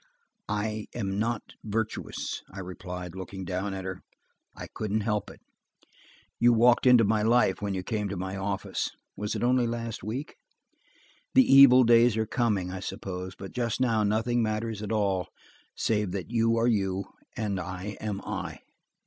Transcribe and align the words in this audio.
"I 0.49 0.87
am 0.95 1.19
not 1.19 1.43
virtuous," 1.63 2.41
I 2.51 2.57
replied, 2.59 3.13
looking 3.13 3.45
down 3.45 3.75
at 3.75 3.85
her. 3.85 4.01
"I 4.55 4.65
couldn't 4.65 5.01
help 5.01 5.29
it. 5.29 5.41
You 6.39 6.53
walked 6.53 6.87
into 6.87 7.03
my 7.03 7.21
life 7.21 7.61
when 7.61 7.75
you 7.75 7.83
came 7.83 8.09
to 8.09 8.17
my 8.17 8.35
office–was 8.35 9.35
it 9.35 9.43
only 9.43 9.67
last 9.67 10.01
week? 10.03 10.37
The 11.35 11.43
evil 11.45 11.83
days 11.83 12.17
are 12.17 12.25
coming, 12.25 12.71
I 12.71 12.79
suppose, 12.79 13.35
but 13.35 13.51
just 13.51 13.79
now 13.79 14.01
nothing 14.03 14.41
matters 14.41 14.81
at 14.81 14.91
all, 14.91 15.27
save 15.75 16.13
that 16.13 16.31
you 16.31 16.57
are 16.57 16.65
you, 16.67 17.03
and 17.37 17.59
I 17.59 17.95
am 18.01 18.21
I." 18.21 18.61